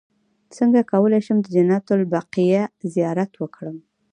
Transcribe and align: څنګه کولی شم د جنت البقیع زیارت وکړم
څنګه 0.55 0.81
کولی 0.91 1.19
شم 1.25 1.37
د 1.41 1.47
جنت 1.55 1.85
البقیع 1.95 2.61
زیارت 2.93 3.31
وکړم 3.37 3.77